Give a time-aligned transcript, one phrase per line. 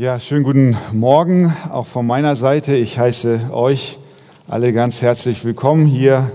[0.00, 2.74] Ja, schönen guten Morgen auch von meiner Seite.
[2.74, 3.98] Ich heiße euch
[4.48, 6.32] alle ganz herzlich willkommen hier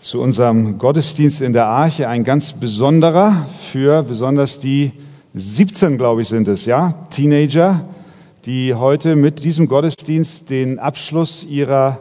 [0.00, 2.08] zu unserem Gottesdienst in der Arche.
[2.08, 4.90] Ein ganz besonderer für besonders die
[5.34, 7.84] 17, glaube ich, sind es, ja, Teenager,
[8.46, 12.00] die heute mit diesem Gottesdienst den Abschluss ihrer,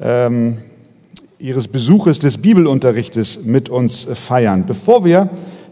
[0.00, 0.56] ähm,
[1.38, 4.64] ihres Besuches des Bibelunterrichtes mit uns feiern.
[4.64, 5.28] Bevor wir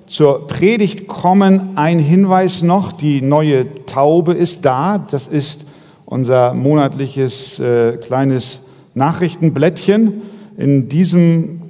[0.07, 2.93] zur Predigt kommen, ein Hinweis noch.
[2.93, 4.99] Die neue Taube ist da.
[4.99, 5.67] Das ist
[6.05, 8.63] unser monatliches äh, kleines
[8.95, 10.23] Nachrichtenblättchen.
[10.57, 11.63] In diesem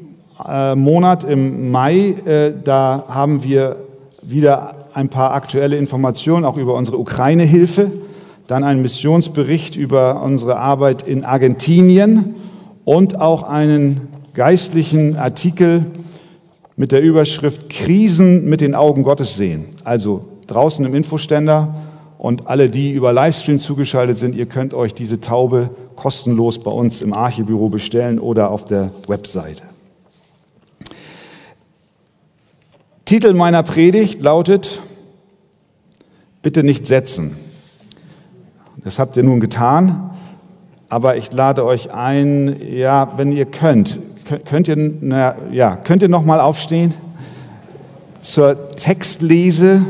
[0.47, 3.77] äh, Monat im Mai, äh, da haben wir
[4.23, 7.91] wieder ein paar aktuelle Informationen auch über unsere Ukraine-Hilfe,
[8.47, 12.35] dann einen Missionsbericht über unsere Arbeit in Argentinien
[12.85, 15.87] und auch einen geistlichen Artikel
[16.77, 19.67] mit der Überschrift Krisen mit den Augen Gottes sehen.
[19.85, 21.75] Also draußen im Infoständer
[22.19, 27.01] und alle, die über Livestream zugeschaltet sind, ihr könnt euch diese Taube kostenlos bei uns
[27.01, 29.63] im Archibüro bestellen oder auf der Webseite.
[33.05, 34.81] Titel meiner Predigt lautet
[36.43, 37.37] Bitte nicht setzen.
[38.83, 40.11] Das habt ihr nun getan,
[40.91, 43.99] aber ich lade euch ein, ja, wenn ihr könnt,
[44.47, 46.95] Könnt ihr, na, ja, könnt ihr noch mal aufstehen?
[48.23, 49.83] Zur Textlese,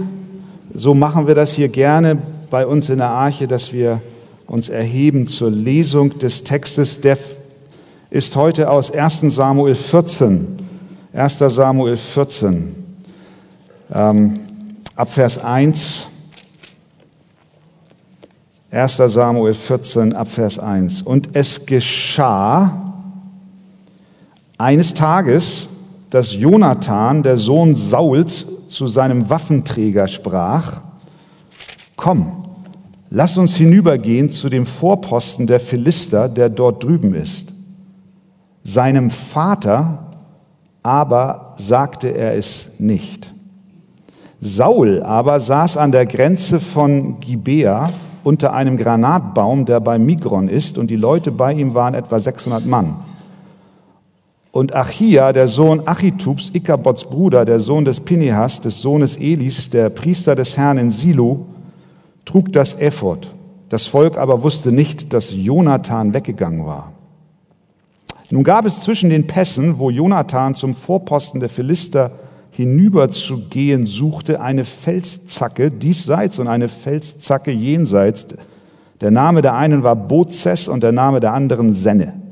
[0.74, 2.18] so machen wir das hier gerne
[2.50, 4.00] bei uns in der Arche, dass wir
[4.46, 7.00] uns erheben zur Lesung des Textes.
[7.00, 7.16] Der
[8.10, 10.58] ist heute aus 1 Samuel 14.
[11.12, 12.74] 1 Samuel 14.
[13.92, 14.40] Ähm,
[14.96, 16.08] ab Vers 1.
[18.72, 21.02] 1 Samuel 14, ab Vers 1.
[21.02, 22.83] Und es geschah,
[24.64, 25.68] eines Tages,
[26.08, 30.80] dass Jonathan, der Sohn Sauls, zu seinem Waffenträger sprach,
[31.96, 32.46] Komm,
[33.10, 37.52] lass uns hinübergehen zu dem Vorposten der Philister, der dort drüben ist.
[38.62, 40.06] Seinem Vater
[40.82, 43.32] aber sagte er es nicht.
[44.40, 47.90] Saul aber saß an der Grenze von Gibea
[48.24, 52.64] unter einem Granatbaum, der bei Migron ist, und die Leute bei ihm waren etwa 600
[52.64, 52.96] Mann.
[54.54, 59.90] Und Achia, der Sohn Achitubs, Ikabots Bruder, der Sohn des Pinehas, des Sohnes Elis, der
[59.90, 61.46] Priester des Herrn in Silo,
[62.24, 63.32] trug das Ephod.
[63.68, 66.92] Das Volk aber wusste nicht, dass Jonathan weggegangen war.
[68.30, 72.12] Nun gab es zwischen den Pässen, wo Jonathan zum Vorposten der Philister
[72.52, 78.28] hinüberzugehen suchte, eine Felszacke diesseits und eine Felszacke jenseits.
[79.00, 82.23] Der Name der einen war Bozes und der Name der anderen Senne.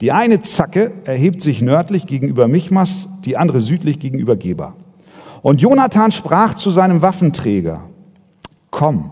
[0.00, 4.74] Die eine Zacke erhebt sich nördlich gegenüber Michmas, die andere südlich gegenüber Geba.
[5.42, 7.82] Und Jonathan sprach zu seinem Waffenträger,
[8.70, 9.10] komm,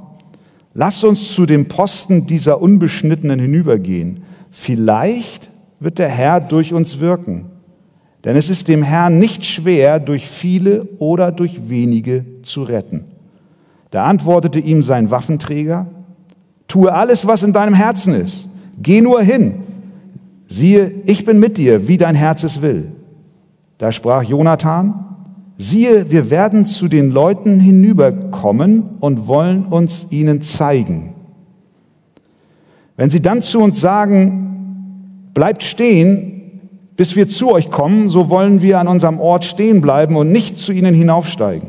[0.72, 4.22] lass uns zu dem Posten dieser Unbeschnittenen hinübergehen.
[4.50, 7.46] Vielleicht wird der Herr durch uns wirken.
[8.24, 13.04] Denn es ist dem Herrn nicht schwer, durch viele oder durch wenige zu retten.
[13.90, 15.86] Da antwortete ihm sein Waffenträger,
[16.66, 18.48] tue alles, was in deinem Herzen ist.
[18.80, 19.67] Geh nur hin
[20.48, 22.90] siehe, ich bin mit dir, wie dein Herz es will.
[23.76, 25.04] Da sprach Jonathan,
[25.56, 31.14] siehe, wir werden zu den Leuten hinüberkommen und wollen uns ihnen zeigen.
[32.96, 36.60] Wenn sie dann zu uns sagen, bleibt stehen,
[36.96, 40.58] bis wir zu euch kommen, so wollen wir an unserem Ort stehen bleiben und nicht
[40.58, 41.68] zu ihnen hinaufsteigen.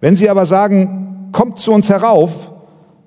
[0.00, 2.51] Wenn sie aber sagen, kommt zu uns herauf,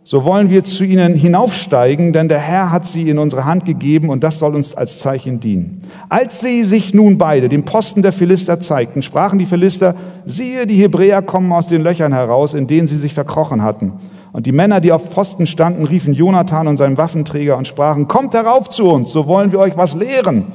[0.08, 4.10] so wollen wir zu ihnen hinaufsteigen, denn der Herr hat sie in unsere Hand gegeben
[4.10, 5.82] und das soll uns als Zeichen dienen.
[6.10, 10.76] Als sie sich nun beide dem Posten der Philister zeigten, sprachen die Philister, siehe, die
[10.76, 13.94] Hebräer kommen aus den Löchern heraus, in denen sie sich verkrochen hatten.
[14.32, 18.36] Und die Männer, die auf Posten standen, riefen Jonathan und seinen Waffenträger und sprachen, kommt
[18.36, 20.46] herauf zu uns, so wollen wir euch was lehren.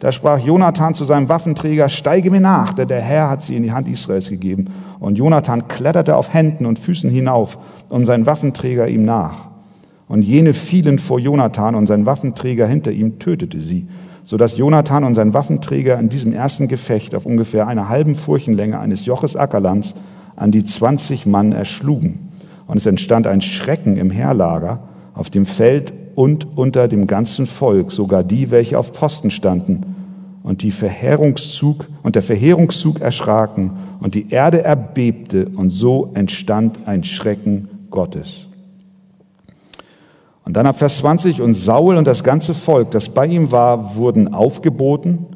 [0.00, 3.62] Da sprach Jonathan zu seinem Waffenträger, steige mir nach, denn der Herr hat sie in
[3.62, 4.68] die Hand Israels gegeben.
[4.98, 7.58] Und Jonathan kletterte auf Händen und Füßen hinauf
[7.90, 9.48] und sein Waffenträger ihm nach.
[10.08, 13.88] Und jene fielen vor Jonathan und sein Waffenträger hinter ihm tötete sie,
[14.24, 18.80] so dass Jonathan und sein Waffenträger in diesem ersten Gefecht auf ungefähr einer halben Furchenlänge
[18.80, 19.94] eines Joches Ackerlands
[20.34, 22.30] an die zwanzig Mann erschlugen.
[22.66, 24.80] Und es entstand ein Schrecken im Heerlager,
[25.12, 29.89] auf dem Feld und unter dem ganzen Volk, sogar die, welche auf Posten standen.
[30.42, 37.04] Und die Verheerungszug und der Verheerungszug erschraken und die Erde erbebte und so entstand ein
[37.04, 38.46] Schrecken Gottes.
[40.44, 43.94] Und dann ab Vers 20, und Saul und das ganze Volk, das bei ihm war,
[43.96, 45.26] wurden aufgeboten.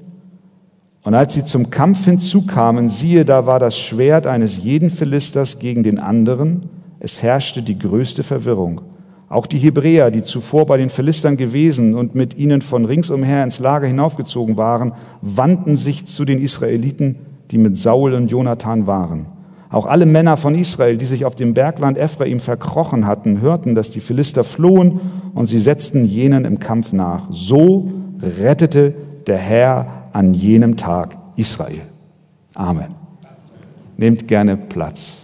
[1.03, 5.83] Und als sie zum Kampf hinzukamen, siehe, da war das Schwert eines jeden Philisters gegen
[5.85, 6.62] den anderen.
[6.99, 8.81] Es herrschte die größte Verwirrung.
[9.29, 13.59] Auch die Hebräer, die zuvor bei den Philistern gewesen und mit ihnen von ringsumher ins
[13.59, 14.93] Lager hinaufgezogen waren,
[15.23, 17.17] wandten sich zu den Israeliten,
[17.50, 19.26] die mit Saul und Jonathan waren.
[19.71, 23.91] Auch alle Männer von Israel, die sich auf dem Bergland Ephraim verkrochen hatten, hörten, dass
[23.91, 25.00] die Philister flohen
[25.35, 27.27] und sie setzten jenen im Kampf nach.
[27.31, 27.91] So
[28.23, 28.94] rettete
[29.27, 31.81] der Herr an jenem Tag Israel.
[32.55, 32.94] Amen.
[33.97, 35.24] Nehmt gerne Platz.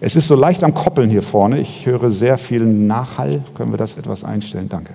[0.00, 1.60] Es ist so leicht am Koppeln hier vorne.
[1.60, 3.42] Ich höre sehr viel Nachhall.
[3.54, 4.68] Können wir das etwas einstellen?
[4.68, 4.94] Danke.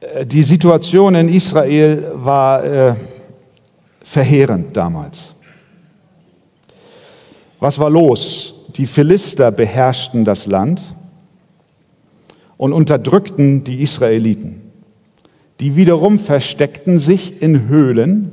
[0.00, 2.94] Äh, die Situation in Israel war äh,
[4.02, 5.34] verheerend damals.
[7.60, 8.52] Was war los?
[8.76, 10.82] Die Philister beherrschten das Land
[12.58, 14.65] und unterdrückten die Israeliten.
[15.60, 18.30] Die wiederum versteckten sich in Höhlen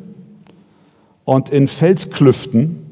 [1.24, 2.86] und in Felsklüften.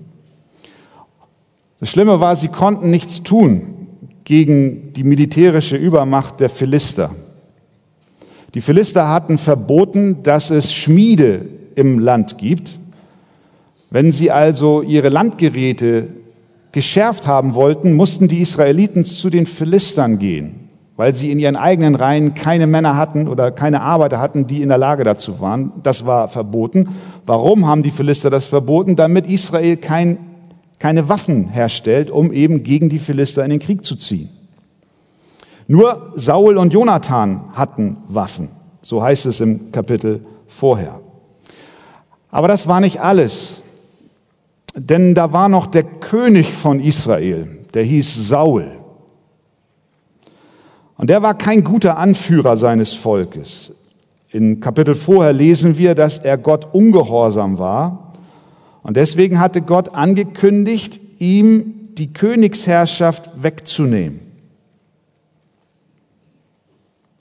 [1.80, 3.88] Das Schlimme war, sie konnten nichts tun
[4.24, 7.12] gegen die militärische Übermacht der Philister.
[8.54, 11.45] Die Philister hatten verboten, dass es Schmiede
[11.75, 12.80] im Land gibt.
[13.89, 16.07] Wenn sie also ihre Landgeräte
[16.72, 20.61] geschärft haben wollten, mussten die Israeliten zu den Philistern gehen
[20.98, 24.70] weil sie in ihren eigenen Reihen keine Männer hatten oder keine Arbeiter hatten, die in
[24.70, 25.72] der Lage dazu waren.
[25.84, 26.90] Das war verboten.
[27.26, 28.96] Warum haben die Philister das verboten?
[28.96, 30.18] Damit Israel kein,
[30.80, 34.30] keine Waffen herstellt, um eben gegen die Philister in den Krieg zu ziehen.
[35.68, 38.50] Nur Saul und Jonathan hatten Waffen.
[38.82, 41.00] So heißt es im Kapitel vorher.
[42.30, 43.62] Aber das war nicht alles.
[44.76, 48.81] Denn da war noch der König von Israel, der hieß Saul.
[51.01, 53.74] Und der war kein guter Anführer seines Volkes.
[54.30, 58.13] In Kapitel vorher lesen wir, dass er Gott ungehorsam war.
[58.83, 64.19] Und deswegen hatte Gott angekündigt, ihm die Königsherrschaft wegzunehmen.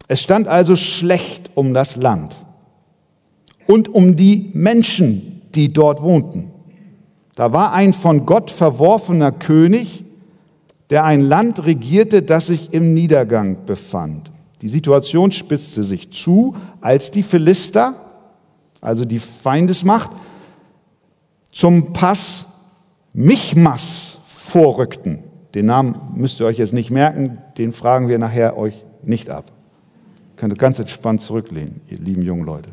[0.09, 2.37] Es stand also schlecht um das Land
[3.67, 6.51] und um die Menschen, die dort wohnten.
[7.35, 10.05] Da war ein von Gott verworfener König,
[10.91, 14.31] der ein Land regierte, das sich im Niedergang befand.
[14.61, 17.95] Die Situation spitzte sich zu, als die Philister,
[18.81, 20.11] also die Feindesmacht,
[21.53, 22.47] zum Pass
[23.13, 25.25] Michmas vorrückten.
[25.55, 29.51] Den Namen müsst ihr euch jetzt nicht merken, den fragen wir nachher euch nicht ab.
[30.31, 32.71] Ihr könnt ganz entspannt zurücklehnen, ihr lieben jungen Leute.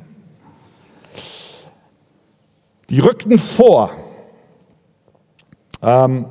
[2.90, 3.92] Die rückten vor.
[5.82, 6.26] Ähm,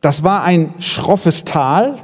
[0.00, 1.96] das war ein schroffes Tal.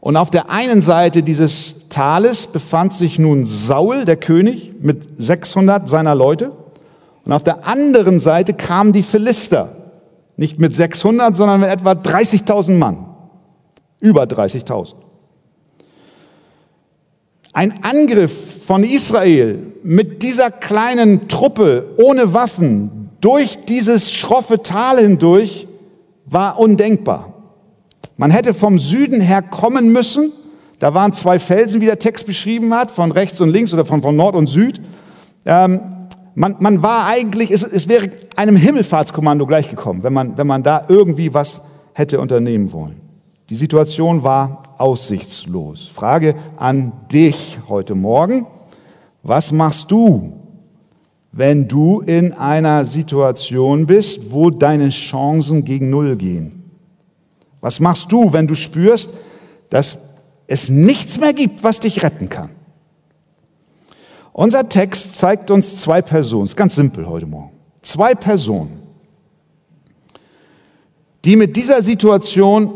[0.00, 5.88] Und auf der einen Seite dieses Tales befand sich nun Saul, der König, mit 600
[5.88, 6.52] seiner Leute.
[7.24, 9.70] Und auf der anderen Seite kamen die Philister.
[10.36, 13.06] Nicht mit 600, sondern mit etwa 30.000 Mann.
[14.00, 14.94] Über 30.000.
[17.54, 25.68] Ein Angriff von Israel mit dieser kleinen Truppe ohne Waffen durch dieses schroffe Tal hindurch
[26.26, 27.32] war undenkbar.
[28.16, 30.32] Man hätte vom Süden her kommen müssen.
[30.78, 34.02] Da waren zwei Felsen, wie der Text beschrieben hat, von rechts und links oder von,
[34.02, 34.80] von Nord und Süd.
[35.46, 35.80] Ähm,
[36.34, 40.82] man, man war eigentlich, es, es wäre einem Himmelfahrtskommando gleichgekommen, wenn man, wenn man da
[40.88, 43.00] irgendwie was hätte unternehmen wollen.
[43.50, 45.86] Die Situation war aussichtslos.
[45.86, 48.46] Frage an dich heute Morgen.
[49.22, 50.32] Was machst du,
[51.36, 56.70] wenn du in einer Situation bist, wo deine Chancen gegen Null gehen?
[57.60, 59.10] Was machst du, wenn du spürst,
[59.68, 59.98] dass
[60.46, 62.50] es nichts mehr gibt, was dich retten kann?
[64.32, 67.50] Unser Text zeigt uns zwei Personen, ist ganz simpel heute Morgen.
[67.82, 68.82] Zwei Personen,
[71.24, 72.70] die mit dieser Situation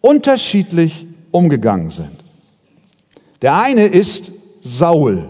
[0.00, 2.24] unterschiedlich umgegangen sind.
[3.40, 4.32] Der eine ist
[4.62, 5.28] Saul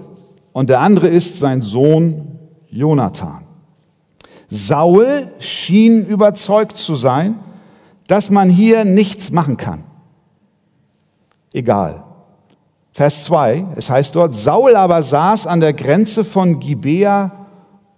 [0.54, 2.37] und der andere ist sein Sohn
[2.70, 3.44] Jonathan.
[4.50, 7.38] Saul schien überzeugt zu sein,
[8.06, 9.84] dass man hier nichts machen kann.
[11.52, 12.04] Egal.
[12.92, 17.30] Vers 2, es heißt dort, Saul aber saß an der Grenze von Gibea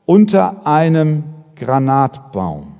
[0.05, 1.25] unter einem
[1.57, 2.73] Granatbaum.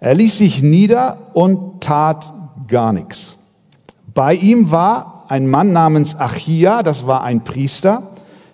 [0.00, 2.32] Er ließ sich nieder und tat
[2.66, 3.36] gar nichts.
[4.12, 8.02] Bei ihm war ein Mann namens Achia, das war ein Priester,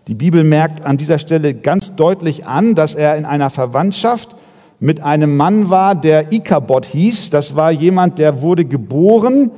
[0.07, 4.35] die Bibel merkt an dieser Stelle ganz deutlich an, dass er in einer Verwandtschaft
[4.79, 7.31] mit einem Mann war, der Ikabod hieß.
[7.31, 9.51] Das war jemand, der wurde geboren,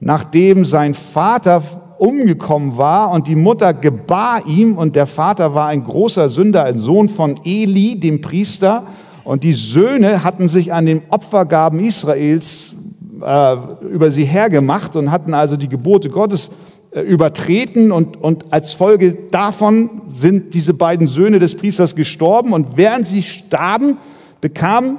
[0.00, 1.62] nachdem sein Vater
[1.98, 6.78] umgekommen war und die Mutter gebar ihm und der Vater war ein großer Sünder, ein
[6.78, 8.84] Sohn von Eli, dem Priester.
[9.22, 12.74] Und die Söhne hatten sich an den Opfergaben Israels
[13.22, 13.56] äh,
[13.90, 16.50] über sie hergemacht und hatten also die Gebote Gottes
[16.92, 23.06] übertreten und, und als Folge davon sind diese beiden Söhne des Priesters gestorben und während
[23.06, 23.96] sie starben,
[24.40, 24.98] bekam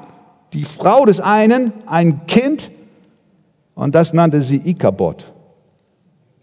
[0.54, 2.72] die Frau des einen ein Kind
[3.76, 5.32] und das nannte sie Ikabod,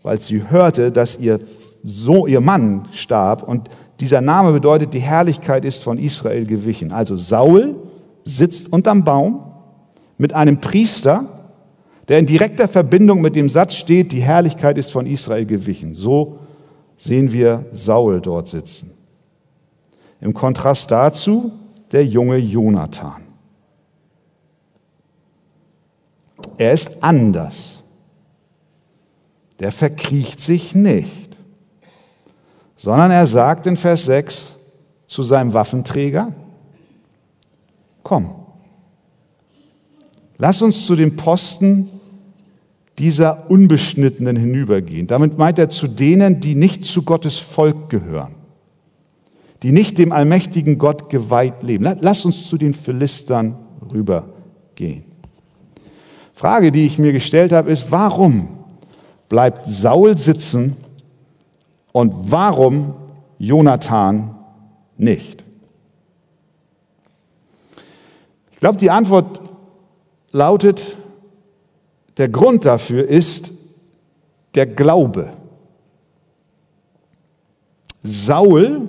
[0.03, 1.41] weil sie hörte, dass ihr
[1.83, 3.69] so ihr Mann starb und
[4.01, 6.93] dieser Name bedeutet, die Herrlichkeit ist von Israel gewichen.
[6.93, 7.75] Also Saul
[8.25, 9.43] sitzt unterm Baum
[10.19, 11.38] mit einem Priester,
[12.09, 15.95] der in direkter Verbindung mit dem Satz steht, die Herrlichkeit ist von Israel gewichen.
[15.95, 16.39] So
[16.97, 18.91] sehen wir Saul dort sitzen.
[20.21, 21.53] Im Kontrast dazu
[21.93, 23.23] der junge Jonathan.
[26.57, 27.83] Er ist anders.
[29.61, 31.37] Der verkriecht sich nicht,
[32.77, 34.57] sondern er sagt in Vers 6
[35.09, 36.33] zu seinem Waffenträger,
[38.05, 38.35] komm,
[40.37, 41.98] lass uns zu dem Posten
[42.99, 45.07] dieser Unbeschnittenen hinübergehen.
[45.07, 48.35] Damit meint er zu denen, die nicht zu Gottes Volk gehören,
[49.63, 51.87] die nicht dem allmächtigen Gott geweiht leben.
[52.01, 53.57] Lass uns zu den Philistern
[53.93, 55.05] rübergehen.
[56.35, 58.49] Frage, die ich mir gestellt habe, ist, warum
[59.29, 60.77] bleibt Saul sitzen
[61.93, 62.95] und warum
[63.39, 64.37] Jonathan
[64.97, 65.45] nicht?
[68.53, 69.41] Ich glaube, die Antwort
[70.33, 70.97] lautet,
[72.19, 73.53] der Grund dafür ist
[74.55, 75.31] der Glaube.
[78.03, 78.89] Saul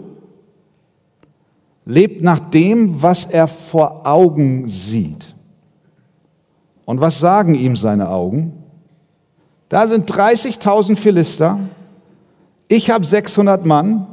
[1.86, 5.36] lebt nach dem, was er vor Augen sieht.
[6.86, 8.54] Und was sagen ihm seine Augen?
[9.70, 11.60] Da sind 30.000 Philister,
[12.68, 14.08] ich habe 600 Mann,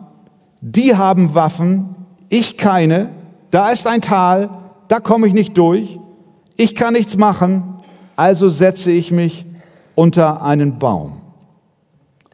[0.61, 1.94] die haben Waffen,
[2.28, 3.11] ich keine,
[3.50, 4.50] da ist ein Tal,
[4.88, 5.99] da komme ich nicht durch,
[6.56, 7.75] ich kann nichts machen,
[8.16, 9.44] also setze ich mich
[9.94, 11.20] unter einen Baum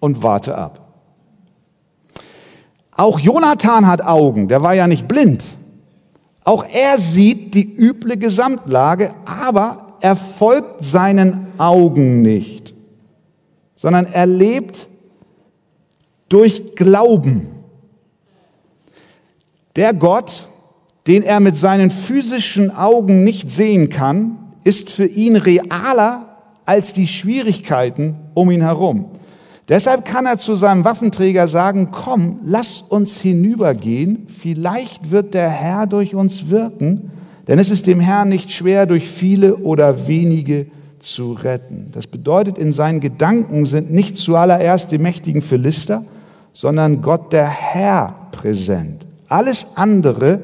[0.00, 0.80] und warte ab.
[2.94, 5.44] Auch Jonathan hat Augen, der war ja nicht blind.
[6.44, 12.74] Auch er sieht die üble Gesamtlage, aber er folgt seinen Augen nicht,
[13.74, 14.88] sondern er lebt
[16.28, 17.46] durch Glauben.
[19.76, 20.48] Der Gott,
[21.06, 26.26] den er mit seinen physischen Augen nicht sehen kann, ist für ihn realer
[26.64, 29.07] als die Schwierigkeiten um ihn herum.
[29.69, 35.87] Deshalb kann er zu seinem Waffenträger sagen, komm, lass uns hinübergehen, vielleicht wird der Herr
[35.87, 37.12] durch uns wirken,
[37.49, 40.66] denn es ist dem Herrn nicht schwer, durch viele oder wenige
[40.99, 41.87] zu retten.
[41.92, 46.04] Das bedeutet, in seinen Gedanken sind nicht zuallererst die mächtigen Philister,
[46.52, 49.07] sondern Gott der Herr präsent.
[49.28, 50.40] Alles andere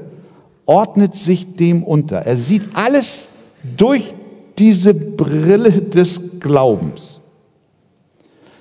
[0.67, 2.19] ordnet sich dem unter.
[2.19, 3.29] Er sieht alles
[3.77, 4.15] durch
[4.59, 7.21] diese Brille des Glaubens.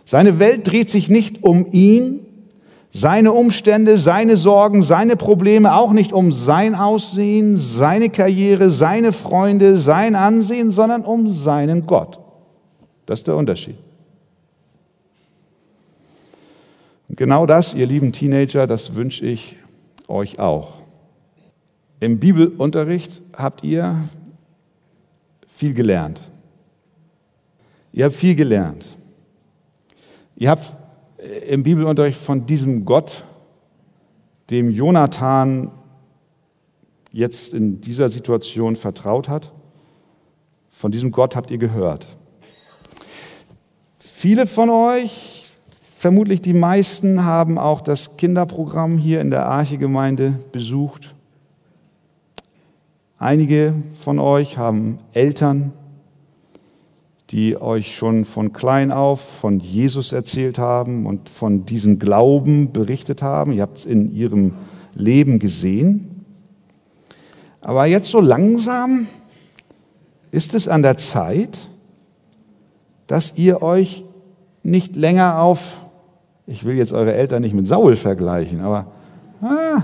[0.05, 2.21] Seine Welt dreht sich nicht um ihn,
[2.93, 9.77] seine Umstände, seine Sorgen, seine Probleme, auch nicht um sein Aussehen, seine Karriere, seine Freunde,
[9.77, 12.19] sein Ansehen, sondern um seinen Gott.
[13.05, 13.75] Das ist der Unterschied.
[17.09, 19.57] Und genau das, ihr lieben Teenager, das wünsche ich
[20.07, 20.73] euch auch.
[21.99, 24.01] Im Bibelunterricht habt ihr
[25.57, 26.21] viel gelernt.
[27.91, 28.85] Ihr habt viel gelernt.
[30.35, 30.71] Ihr habt
[31.47, 33.23] im Bibelunterricht von diesem Gott,
[34.51, 35.71] dem Jonathan
[37.11, 39.51] jetzt in dieser Situation vertraut hat,
[40.69, 42.05] von diesem Gott habt ihr gehört.
[43.97, 45.49] Viele von euch,
[45.81, 51.15] vermutlich die meisten, haben auch das Kinderprogramm hier in der Arche-Gemeinde besucht.
[53.19, 55.73] Einige von euch haben Eltern,
[57.31, 63.23] die euch schon von klein auf von Jesus erzählt haben und von diesem Glauben berichtet
[63.23, 63.53] haben.
[63.53, 64.53] Ihr habt es in ihrem
[64.93, 66.25] Leben gesehen.
[67.59, 69.07] Aber jetzt so langsam
[70.29, 71.57] ist es an der Zeit,
[73.07, 74.05] dass ihr euch
[74.61, 75.77] nicht länger auf,
[76.45, 78.91] ich will jetzt eure Eltern nicht mit Saul vergleichen, aber
[79.41, 79.81] ah,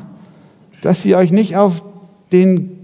[0.83, 1.83] dass ihr euch nicht auf
[2.31, 2.82] den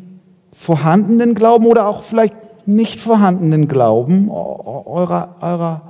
[0.59, 2.35] vorhandenen Glauben oder auch vielleicht
[2.67, 5.81] nicht vorhandenen Glauben eurer, eurer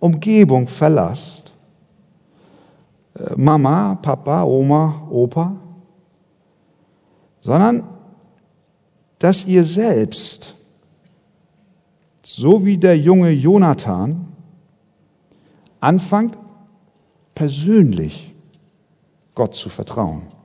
[0.00, 1.52] Umgebung verlasst.
[3.14, 5.56] Äh, Mama, Papa, Oma, Opa,
[7.42, 7.84] sondern
[9.18, 10.54] dass ihr selbst,
[12.22, 14.26] so wie der junge Jonathan,
[15.80, 16.38] anfangt,
[17.34, 18.34] persönlich
[19.34, 20.37] Gott zu vertrauen.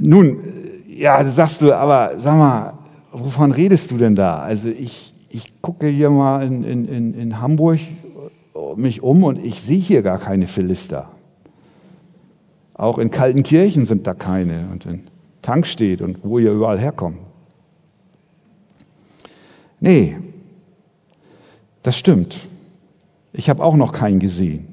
[0.00, 0.38] Nun,
[0.88, 2.72] ja, sagst du, aber sag mal,
[3.12, 4.38] wovon redest du denn da?
[4.38, 7.80] Also ich, ich gucke hier mal in, in, in Hamburg
[8.76, 11.10] mich um und ich sehe hier gar keine Philister.
[12.74, 15.02] Auch in Kaltenkirchen sind da keine und in
[15.42, 17.18] Tankstedt und wo ihr überall herkommt.
[19.80, 20.16] Nee,
[21.82, 22.46] das stimmt.
[23.32, 24.69] Ich habe auch noch keinen gesehen.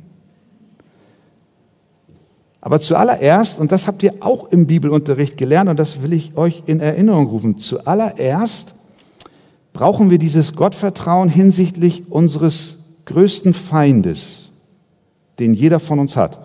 [2.68, 6.64] Aber zuallererst, und das habt ihr auch im Bibelunterricht gelernt, und das will ich euch
[6.66, 8.74] in Erinnerung rufen, zuallererst
[9.72, 14.50] brauchen wir dieses Gottvertrauen hinsichtlich unseres größten Feindes,
[15.40, 16.40] den jeder von uns hat.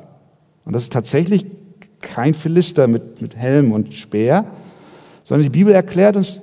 [0.64, 1.44] Und das ist tatsächlich
[2.00, 4.44] kein Philister mit, mit Helm und Speer,
[5.24, 6.40] sondern die Bibel erklärt uns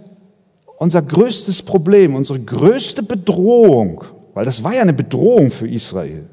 [0.78, 6.26] unser größtes Problem, unsere größte Bedrohung, weil das war ja eine Bedrohung für Israel,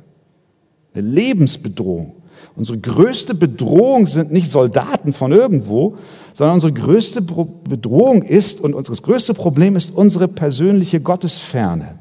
[0.93, 2.17] eine Lebensbedrohung.
[2.55, 5.97] Unsere größte Bedrohung sind nicht Soldaten von irgendwo,
[6.33, 11.99] sondern unsere größte Bedrohung ist und unser größtes Problem ist unsere persönliche Gottesferne.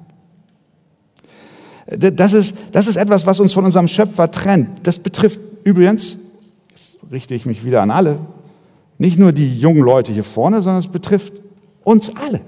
[1.88, 4.88] Das ist, das ist etwas, was uns von unserem Schöpfer trennt.
[4.88, 6.18] Das betrifft übrigens,
[6.72, 8.18] jetzt richte ich mich wieder an alle,
[8.98, 11.42] nicht nur die jungen Leute hier vorne, sondern es betrifft
[11.84, 12.42] uns alle.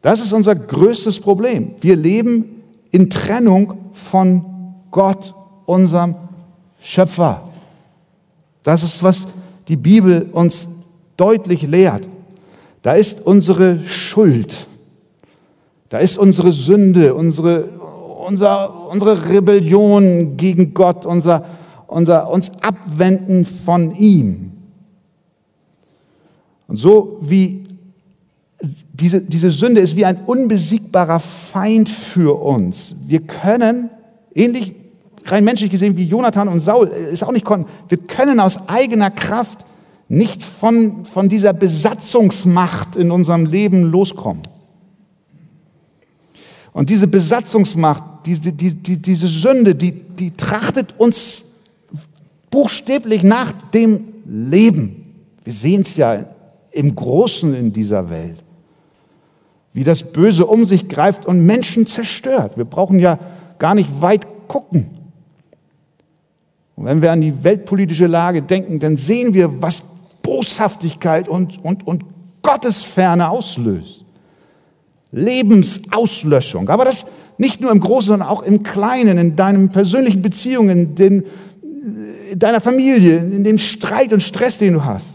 [0.00, 1.72] Das ist unser größtes Problem.
[1.80, 4.44] Wir leben in Trennung von
[4.90, 5.34] Gott,
[5.66, 6.16] unserem
[6.82, 7.48] Schöpfer.
[8.62, 9.26] Das ist, was
[9.68, 10.68] die Bibel uns
[11.16, 12.08] deutlich lehrt.
[12.82, 14.66] Da ist unsere Schuld.
[15.88, 21.44] Da ist unsere Sünde, unsere, unser, unsere Rebellion gegen Gott, unser,
[21.86, 24.52] unser uns abwenden von ihm.
[26.66, 27.62] Und so wie
[28.92, 32.94] diese, diese Sünde ist wie ein unbesiegbarer Feind für uns.
[33.06, 33.90] Wir können,
[34.34, 34.72] ähnlich
[35.24, 39.10] rein menschlich gesehen wie Jonathan und Saul, ist auch nicht konnten, wir können aus eigener
[39.10, 39.64] Kraft
[40.08, 44.42] nicht von, von dieser Besatzungsmacht in unserem Leben loskommen.
[46.72, 51.44] Und diese Besatzungsmacht, diese, die, die, diese Sünde, die, die trachtet uns
[52.50, 55.14] buchstäblich nach dem Leben.
[55.44, 56.26] Wir sehen es ja
[56.70, 58.36] im Großen in dieser Welt,
[59.74, 62.56] wie das Böse um sich greift und Menschen zerstört.
[62.56, 63.18] Wir brauchen ja
[63.58, 64.90] gar nicht weit gucken.
[66.82, 69.84] Und wenn wir an die weltpolitische Lage denken, dann sehen wir, was
[70.20, 72.04] Boshaftigkeit und, und, und
[72.42, 74.04] Gottesferne auslöst.
[75.12, 76.68] Lebensauslöschung.
[76.70, 77.06] Aber das
[77.38, 81.24] nicht nur im Großen, sondern auch im Kleinen, in deinen persönlichen Beziehungen, in,
[82.32, 85.06] in deiner Familie, in dem Streit und Stress, den du hast.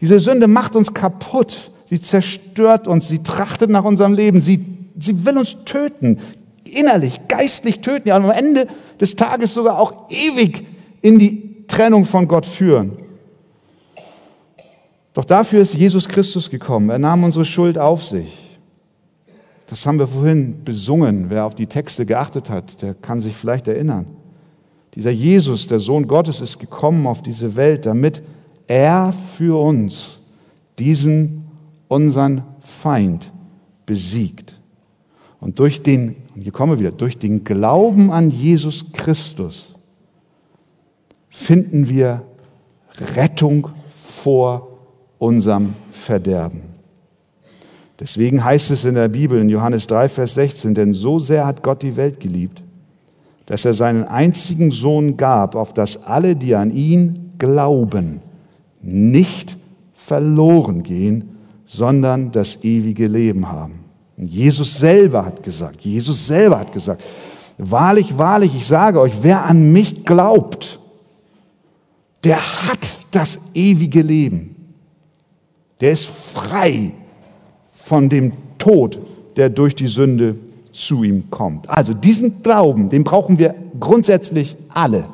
[0.00, 1.70] Diese Sünde macht uns kaputt.
[1.84, 3.10] Sie zerstört uns.
[3.10, 4.40] Sie trachtet nach unserem Leben.
[4.40, 4.64] Sie,
[4.98, 6.18] sie will uns töten.
[6.64, 8.08] Innerlich, geistlich töten.
[8.08, 10.64] Ja, und am Ende des Tages sogar auch ewig
[11.04, 12.92] in die Trennung von Gott führen.
[15.12, 16.88] Doch dafür ist Jesus Christus gekommen.
[16.88, 18.58] Er nahm unsere Schuld auf sich.
[19.66, 21.26] Das haben wir vorhin besungen.
[21.28, 24.06] Wer auf die Texte geachtet hat, der kann sich vielleicht erinnern.
[24.94, 28.22] Dieser Jesus, der Sohn Gottes, ist gekommen auf diese Welt, damit
[28.66, 30.20] er für uns
[30.78, 31.44] diesen
[31.88, 33.30] unseren Feind
[33.84, 34.58] besiegt.
[35.38, 39.73] Und durch den, und hier kommen wir wieder, durch den Glauben an Jesus Christus
[41.34, 42.22] finden wir
[43.16, 44.68] Rettung vor
[45.18, 46.62] unserem Verderben.
[47.98, 51.62] Deswegen heißt es in der Bibel in Johannes 3, Vers 16, denn so sehr hat
[51.62, 52.62] Gott die Welt geliebt,
[53.46, 58.20] dass er seinen einzigen Sohn gab, auf dass alle, die an ihn glauben,
[58.80, 59.56] nicht
[59.92, 63.80] verloren gehen, sondern das ewige Leben haben.
[64.16, 67.02] Und Jesus selber hat gesagt, Jesus selber hat gesagt,
[67.58, 70.78] wahrlich, wahrlich, ich sage euch, wer an mich glaubt,
[72.24, 72.78] der hat
[73.10, 74.56] das ewige Leben.
[75.80, 76.94] Der ist frei
[77.72, 78.98] von dem Tod,
[79.36, 80.36] der durch die Sünde
[80.72, 81.68] zu ihm kommt.
[81.68, 85.04] Also diesen Glauben, den brauchen wir grundsätzlich alle,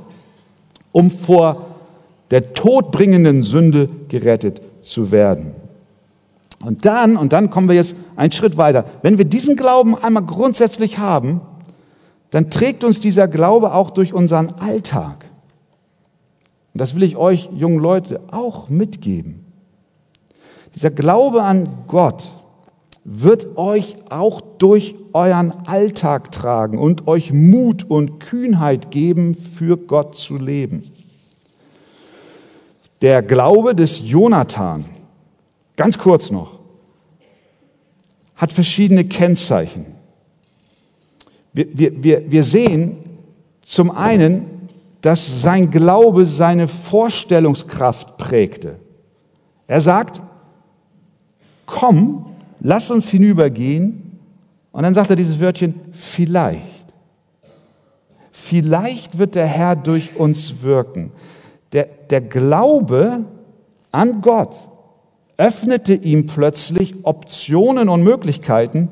[0.92, 1.66] um vor
[2.30, 5.52] der todbringenden Sünde gerettet zu werden.
[6.64, 8.84] Und dann, und dann kommen wir jetzt einen Schritt weiter.
[9.02, 11.40] Wenn wir diesen Glauben einmal grundsätzlich haben,
[12.30, 15.19] dann trägt uns dieser Glaube auch durch unseren Alltag.
[16.72, 19.44] Und das will ich euch jungen Leute auch mitgeben.
[20.74, 22.30] Dieser Glaube an Gott
[23.04, 30.16] wird euch auch durch euren Alltag tragen und euch Mut und Kühnheit geben, für Gott
[30.16, 30.92] zu leben.
[33.02, 34.84] Der Glaube des Jonathan,
[35.76, 36.58] ganz kurz noch,
[38.36, 39.86] hat verschiedene Kennzeichen.
[41.52, 42.96] Wir, wir, wir, wir sehen
[43.62, 44.49] zum einen,
[45.00, 48.80] dass sein Glaube seine Vorstellungskraft prägte.
[49.66, 50.20] Er sagt,
[51.66, 52.26] komm,
[52.60, 54.18] lass uns hinübergehen.
[54.72, 56.60] Und dann sagt er dieses Wörtchen, vielleicht.
[58.30, 61.12] Vielleicht wird der Herr durch uns wirken.
[61.72, 63.24] Der, der Glaube
[63.92, 64.66] an Gott
[65.36, 68.88] öffnete ihm plötzlich Optionen und Möglichkeiten,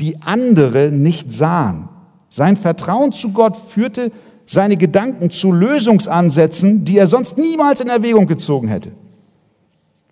[0.00, 1.88] die andere nicht sahen.
[2.28, 4.10] Sein Vertrauen zu Gott führte
[4.46, 8.92] seine Gedanken zu Lösungsansätzen, die er sonst niemals in Erwägung gezogen hätte.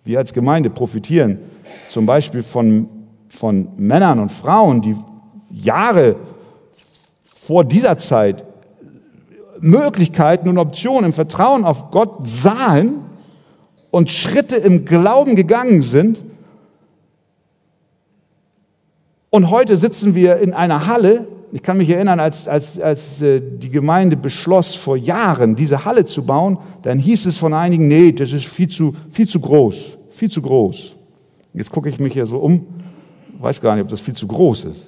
[0.03, 1.39] Wir als Gemeinde profitieren
[1.89, 2.89] zum Beispiel von,
[3.29, 4.95] von Männern und Frauen, die
[5.49, 6.17] Jahre
[7.23, 8.43] vor dieser Zeit
[9.61, 12.95] Möglichkeiten und Optionen im Vertrauen auf Gott sahen
[13.91, 16.21] und Schritte im Glauben gegangen sind.
[19.29, 21.27] Und heute sitzen wir in einer Halle.
[21.55, 26.03] Ich kann mich erinnern, als, als, als äh, die Gemeinde beschloss, vor Jahren diese Halle
[26.03, 29.97] zu bauen, dann hieß es von einigen, nee, das ist viel zu, viel zu groß,
[30.09, 30.97] viel zu groß.
[31.53, 32.67] Jetzt gucke ich mich hier so um,
[33.39, 34.87] weiß gar nicht, ob das viel zu groß ist.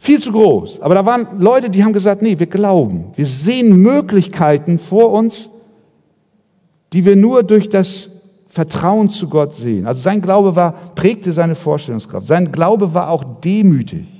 [0.00, 0.80] Viel zu groß.
[0.80, 3.12] Aber da waren Leute, die haben gesagt, nee, wir glauben.
[3.14, 5.50] Wir sehen Möglichkeiten vor uns,
[6.92, 8.10] die wir nur durch das
[8.48, 9.86] Vertrauen zu Gott sehen.
[9.86, 12.26] Also sein Glaube war, prägte seine Vorstellungskraft.
[12.26, 14.19] Sein Glaube war auch demütig.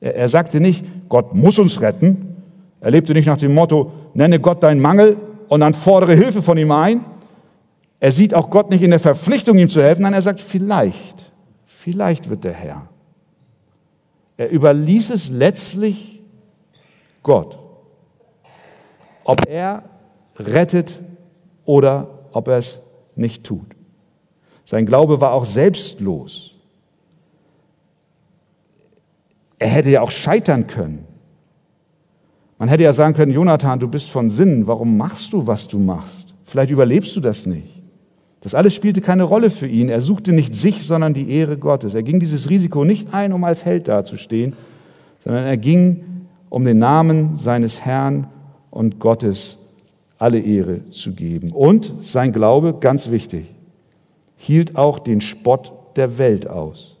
[0.00, 2.36] Er, er sagte nicht, Gott muss uns retten.
[2.80, 5.16] Er lebte nicht nach dem Motto, nenne Gott deinen Mangel
[5.48, 7.04] und dann fordere Hilfe von ihm ein.
[8.00, 10.02] Er sieht auch Gott nicht in der Verpflichtung, ihm zu helfen.
[10.02, 11.32] Nein, er sagt, vielleicht,
[11.66, 12.88] vielleicht wird der Herr.
[14.36, 16.22] Er überließ es letztlich
[17.24, 17.58] Gott,
[19.24, 19.82] ob er
[20.38, 21.00] rettet
[21.64, 22.80] oder ob er es
[23.16, 23.66] nicht tut.
[24.64, 26.54] Sein Glaube war auch selbstlos.
[29.58, 31.04] Er hätte ja auch scheitern können.
[32.58, 35.78] Man hätte ja sagen können, Jonathan, du bist von Sinnen, warum machst du, was du
[35.78, 36.34] machst?
[36.44, 37.82] Vielleicht überlebst du das nicht.
[38.40, 39.88] Das alles spielte keine Rolle für ihn.
[39.88, 41.94] Er suchte nicht sich, sondern die Ehre Gottes.
[41.94, 44.54] Er ging dieses Risiko nicht ein, um als Held dazustehen,
[45.24, 48.28] sondern er ging, um den Namen seines Herrn
[48.70, 49.58] und Gottes
[50.18, 51.52] alle Ehre zu geben.
[51.52, 53.46] Und sein Glaube, ganz wichtig,
[54.36, 56.97] hielt auch den Spott der Welt aus.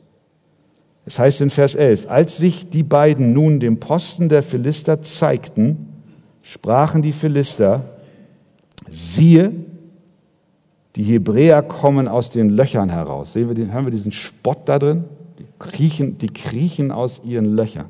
[1.08, 5.86] Es heißt in Vers 11, als sich die beiden nun dem Posten der Philister zeigten,
[6.42, 7.82] sprachen die Philister,
[8.86, 9.52] siehe,
[10.96, 13.32] die Hebräer kommen aus den Löchern heraus.
[13.32, 15.04] Sehen wir den, hören wir diesen Spott da drin?
[15.38, 17.86] Die kriechen, die kriechen aus ihren Löchern.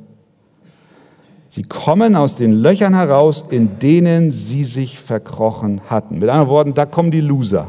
[1.49, 6.21] Sie kommen aus den Löchern heraus, in denen sie sich verkrochen hatten.
[6.21, 7.67] Mit anderen Worten, da kommen die Loser.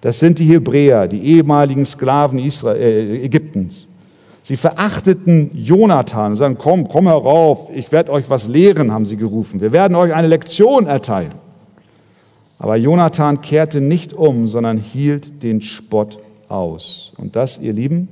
[0.00, 3.86] Das sind die Hebräer, die ehemaligen Sklaven Israel, äh, Ägyptens.
[4.46, 9.16] Sie verachteten Jonathan und sagen, komm, komm herauf, ich werde euch was lehren, haben sie
[9.16, 9.60] gerufen.
[9.60, 11.34] Wir werden euch eine Lektion erteilen.
[12.60, 17.12] Aber Jonathan kehrte nicht um, sondern hielt den Spott aus.
[17.18, 18.06] Und das, ihr lieben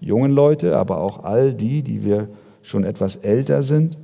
[0.00, 2.28] jungen Leute, aber auch all die, die wir
[2.62, 3.98] schon etwas älter sind,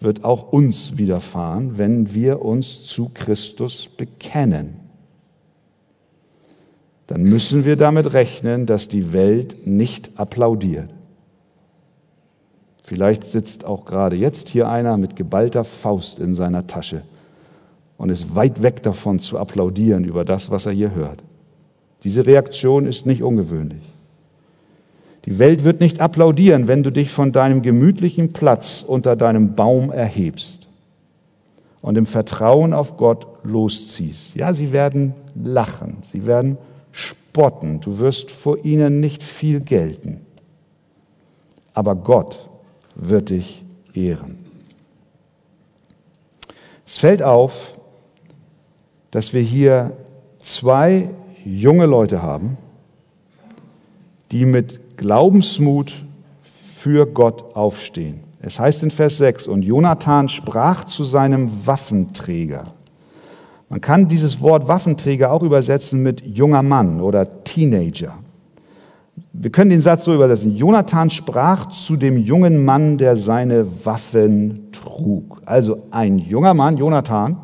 [0.00, 4.80] wird auch uns widerfahren, wenn wir uns zu Christus bekennen.
[7.06, 10.90] Dann müssen wir damit rechnen, dass die Welt nicht applaudiert.
[12.82, 17.02] Vielleicht sitzt auch gerade jetzt hier einer mit geballter Faust in seiner Tasche
[17.96, 21.22] und ist weit weg davon zu applaudieren über das, was er hier hört.
[22.02, 23.82] Diese Reaktion ist nicht ungewöhnlich.
[25.24, 29.92] Die Welt wird nicht applaudieren, wenn du dich von deinem gemütlichen Platz unter deinem Baum
[29.92, 30.66] erhebst
[31.80, 34.34] und im Vertrauen auf Gott losziehst.
[34.34, 36.58] Ja, sie werden lachen, sie werden
[36.90, 40.22] spotten, du wirst vor ihnen nicht viel gelten.
[41.72, 42.48] Aber Gott
[42.94, 44.38] wird dich ehren.
[46.86, 47.78] Es fällt auf,
[49.10, 49.96] dass wir hier
[50.38, 51.10] zwei
[51.44, 52.58] junge Leute haben,
[54.30, 56.04] die mit Glaubensmut
[56.42, 58.24] für Gott aufstehen.
[58.40, 62.64] Es heißt in Vers 6, und Jonathan sprach zu seinem Waffenträger.
[63.68, 68.18] Man kann dieses Wort Waffenträger auch übersetzen mit junger Mann oder Teenager.
[69.34, 70.56] Wir können den Satz so übersetzen.
[70.56, 75.40] Jonathan sprach zu dem jungen Mann, der seine Waffen trug.
[75.46, 77.38] Also ein junger Mann, Jonathan,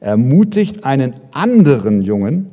[0.00, 2.48] ermutigt einen anderen Jungen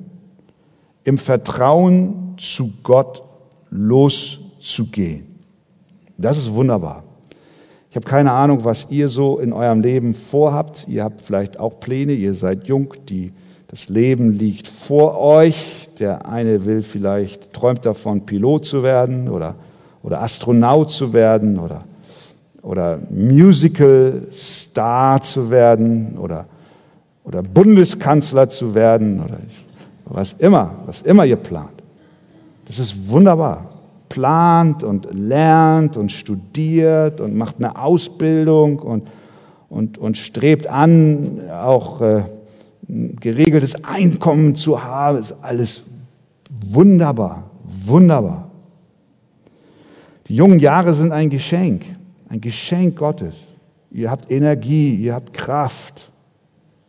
[1.05, 3.23] im Vertrauen zu Gott
[3.69, 5.39] loszugehen.
[6.17, 7.03] Das ist wunderbar.
[7.89, 10.85] Ich habe keine Ahnung, was ihr so in eurem Leben vorhabt.
[10.87, 13.33] Ihr habt vielleicht auch Pläne, ihr seid jung, die,
[13.67, 15.89] das Leben liegt vor euch.
[16.01, 19.53] Der eine will vielleicht, träumt davon, Pilot zu werden oder,
[20.01, 21.83] oder Astronaut zu werden oder,
[22.63, 26.47] oder Musical-Star zu werden oder,
[27.23, 29.37] oder Bundeskanzler zu werden oder
[30.05, 31.83] was immer, was immer ihr plant.
[32.65, 33.69] Das ist wunderbar.
[34.09, 39.07] Plant und lernt und studiert und macht eine Ausbildung und,
[39.69, 42.23] und, und strebt an, auch äh,
[42.89, 45.19] ein geregeltes Einkommen zu haben.
[45.19, 45.83] Ist alles
[46.65, 48.49] wunderbar, wunderbar.
[50.27, 51.85] Die jungen Jahre sind ein Geschenk,
[52.29, 53.35] ein Geschenk Gottes.
[53.91, 56.11] Ihr habt Energie, ihr habt Kraft.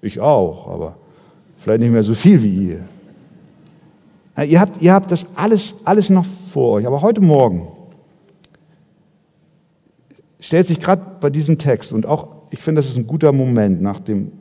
[0.00, 0.96] Ich auch, aber
[1.56, 2.80] vielleicht nicht mehr so viel wie ihr.
[4.44, 6.86] Ihr habt, ihr habt das alles, alles noch vor euch.
[6.86, 7.68] Aber heute Morgen
[10.40, 13.82] stellt sich gerade bei diesem Text und auch, ich finde, das ist ein guter Moment
[13.82, 14.32] nach dem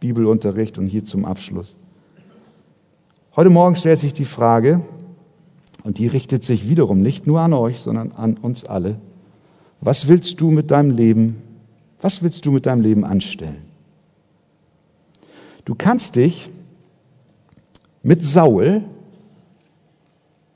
[0.00, 1.76] Bibelunterricht und hier zum Abschluss.
[3.36, 4.80] Heute Morgen stellt sich die Frage,
[5.82, 8.98] und die richtet sich wiederum nicht nur an euch, sondern an uns alle.
[9.82, 11.42] Was willst du mit deinem Leben,
[12.00, 13.62] was willst du mit deinem Leben anstellen?
[15.66, 16.50] Du kannst dich
[18.02, 18.84] mit Saul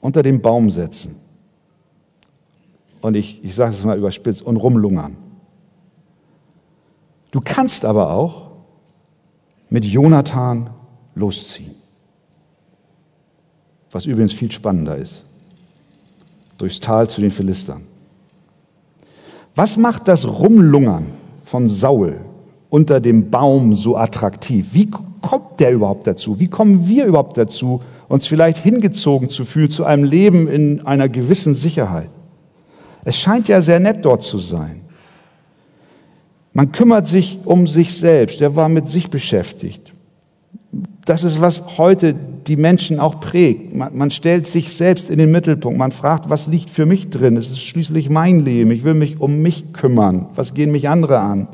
[0.00, 1.16] unter den Baum setzen.
[3.02, 5.18] Und ich, ich sage es mal überspitzt, und rumlungern.
[7.30, 8.52] Du kannst aber auch
[9.68, 10.70] mit Jonathan
[11.14, 11.79] losziehen.
[13.90, 15.24] Was übrigens viel spannender ist.
[16.58, 17.82] Durchs Tal zu den Philistern.
[19.54, 21.06] Was macht das Rumlungern
[21.42, 22.20] von Saul
[22.68, 24.68] unter dem Baum so attraktiv?
[24.72, 26.38] Wie kommt der überhaupt dazu?
[26.38, 31.08] Wie kommen wir überhaupt dazu, uns vielleicht hingezogen zu fühlen zu einem Leben in einer
[31.08, 32.10] gewissen Sicherheit.
[33.04, 34.80] Es scheint ja sehr nett dort zu sein.
[36.52, 38.40] Man kümmert sich um sich selbst.
[38.40, 39.92] Er war mit sich beschäftigt.
[41.04, 43.74] Das ist, was heute die Menschen auch prägt.
[43.74, 45.78] Man, man, stellt sich selbst in den Mittelpunkt.
[45.78, 47.36] Man fragt, was liegt für mich drin?
[47.36, 48.70] Es ist schließlich mein Leben.
[48.70, 50.26] Ich will mich um mich kümmern.
[50.34, 51.48] Was gehen mich andere an?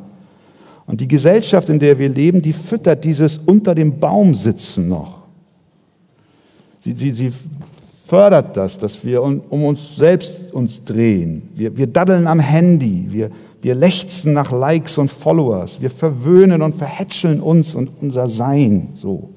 [0.87, 5.23] Und die Gesellschaft, in der wir leben, die füttert dieses unter dem Baum sitzen noch.
[6.81, 7.33] Sie, sie, sie
[8.07, 11.49] fördert das, dass wir um, um uns selbst uns drehen.
[11.55, 13.31] Wir, wir daddeln am Handy, wir,
[13.63, 19.31] wir lechzen nach Likes und Followers, wir verwöhnen und verhätscheln uns und unser Sein so.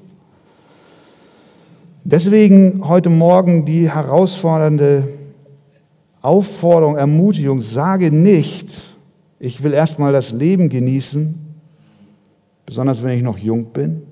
[2.04, 5.06] Deswegen heute Morgen die herausfordernde
[6.22, 8.70] Aufforderung, Ermutigung, sage nicht,
[9.38, 11.38] ich will erstmal das Leben genießen,
[12.64, 14.02] besonders wenn ich noch jung bin.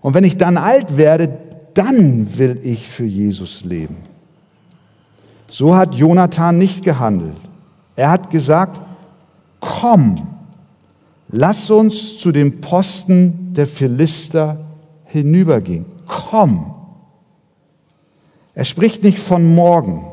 [0.00, 1.28] Und wenn ich dann alt werde,
[1.74, 3.96] dann will ich für Jesus leben.
[5.50, 7.36] So hat Jonathan nicht gehandelt.
[7.96, 8.80] Er hat gesagt,
[9.60, 10.16] komm,
[11.28, 14.58] lass uns zu dem Posten der Philister
[15.04, 15.95] hinübergehen.
[16.06, 16.74] Komm.
[18.54, 20.06] Er spricht nicht von morgen.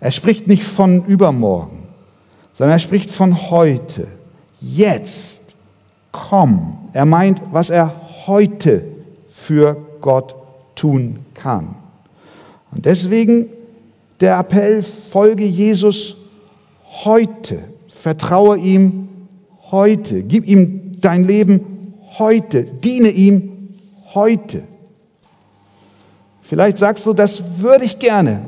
[0.00, 1.82] Er spricht nicht von übermorgen,
[2.52, 4.06] sondern er spricht von heute.
[4.60, 5.54] Jetzt.
[6.12, 6.90] Komm.
[6.92, 7.92] Er meint, was er
[8.26, 8.84] heute
[9.26, 10.36] für Gott
[10.74, 11.74] tun kann.
[12.70, 13.46] Und deswegen
[14.20, 16.16] der Appell, folge Jesus
[17.04, 19.08] heute, vertraue ihm
[19.70, 23.68] heute, gib ihm dein Leben heute, diene ihm
[24.14, 24.62] heute.
[26.48, 28.40] Vielleicht sagst du, das würde ich gerne.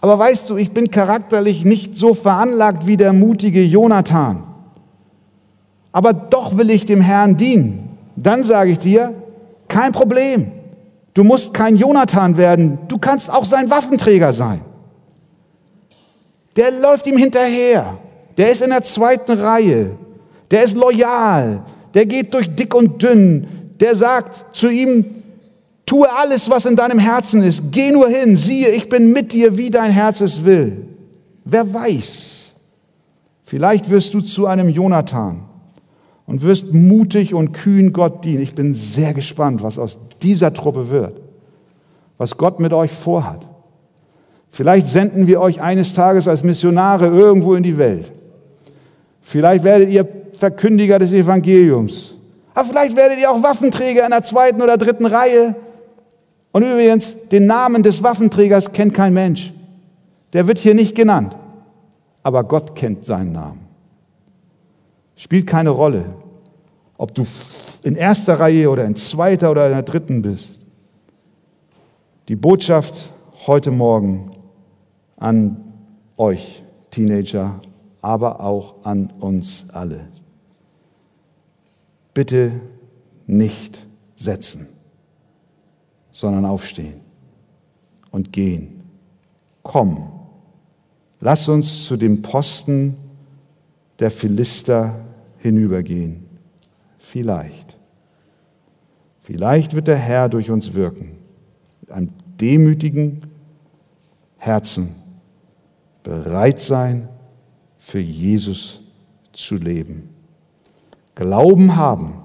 [0.00, 4.42] Aber weißt du, ich bin charakterlich nicht so veranlagt wie der mutige Jonathan.
[5.92, 7.96] Aber doch will ich dem Herrn dienen.
[8.16, 9.14] Dann sage ich dir,
[9.68, 10.50] kein Problem.
[11.14, 14.60] Du musst kein Jonathan werden, du kannst auch sein Waffenträger sein.
[16.56, 17.98] Der läuft ihm hinterher,
[18.36, 19.92] der ist in der zweiten Reihe,
[20.50, 21.62] der ist loyal,
[21.94, 23.46] der geht durch dick und dünn,
[23.78, 25.19] der sagt zu ihm,
[25.90, 29.56] tue alles, was in deinem Herzen ist, geh nur hin, siehe, ich bin mit dir,
[29.56, 30.86] wie dein Herz es will.
[31.44, 32.52] Wer weiß,
[33.42, 35.42] vielleicht wirst du zu einem Jonathan
[36.26, 38.40] und wirst mutig und kühn Gott dienen.
[38.40, 41.20] Ich bin sehr gespannt, was aus dieser Truppe wird,
[42.18, 43.44] was Gott mit euch vorhat.
[44.48, 48.12] Vielleicht senden wir euch eines Tages als Missionare irgendwo in die Welt.
[49.22, 52.14] Vielleicht werdet ihr Verkündiger des Evangeliums.
[52.54, 55.56] Aber vielleicht werdet ihr auch Waffenträger in der zweiten oder dritten Reihe.
[56.52, 59.52] Und übrigens, den Namen des Waffenträgers kennt kein Mensch.
[60.32, 61.36] Der wird hier nicht genannt.
[62.22, 63.60] Aber Gott kennt seinen Namen.
[65.16, 66.04] Spielt keine Rolle,
[66.96, 67.24] ob du
[67.82, 70.60] in erster Reihe oder in zweiter oder in der dritten bist.
[72.28, 73.10] Die Botschaft
[73.46, 74.32] heute Morgen
[75.16, 75.72] an
[76.16, 77.60] euch, Teenager,
[78.02, 80.08] aber auch an uns alle.
[82.14, 82.52] Bitte
[83.26, 83.86] nicht
[84.16, 84.68] setzen,
[86.20, 87.00] sondern aufstehen
[88.10, 88.82] und gehen.
[89.62, 90.10] Komm,
[91.20, 92.96] lass uns zu dem Posten
[93.98, 95.00] der Philister
[95.38, 96.26] hinübergehen.
[96.98, 97.76] Vielleicht.
[99.22, 101.18] Vielleicht wird der Herr durch uns wirken.
[101.80, 103.22] Mit einem demütigen
[104.36, 104.94] Herzen
[106.02, 107.08] bereit sein,
[107.78, 108.80] für Jesus
[109.32, 110.10] zu leben.
[111.14, 112.22] Glauben haben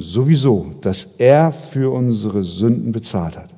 [0.00, 3.54] sowieso, dass er für unsere Sünden bezahlt hat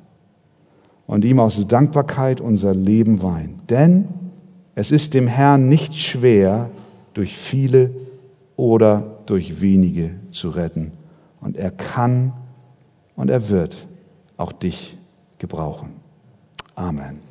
[1.07, 3.55] und ihm aus Dankbarkeit unser Leben weihen.
[3.69, 4.07] Denn
[4.75, 6.69] es ist dem Herrn nicht schwer,
[7.13, 7.91] durch viele
[8.55, 10.93] oder durch wenige zu retten.
[11.41, 12.33] Und er kann
[13.15, 13.75] und er wird
[14.37, 14.97] auch dich
[15.37, 15.89] gebrauchen.
[16.75, 17.30] Amen.